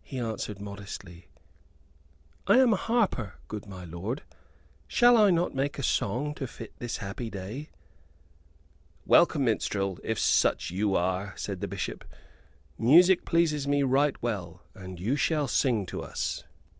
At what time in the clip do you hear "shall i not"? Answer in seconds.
4.86-5.56